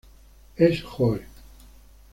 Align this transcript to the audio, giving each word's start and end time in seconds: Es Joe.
Es 0.55 0.81
Joe. 0.81 1.21